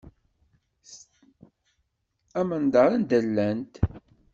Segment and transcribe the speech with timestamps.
[2.39, 3.73] Amendeṛ anda llant.